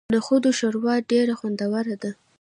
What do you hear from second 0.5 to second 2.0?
شوروا ډیره خوندوره